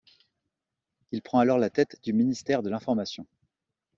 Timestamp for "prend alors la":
1.21-1.69